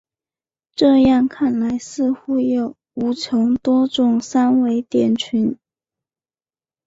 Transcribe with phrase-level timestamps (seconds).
[0.73, 5.55] 这样看来似乎有无穷多种三维点群。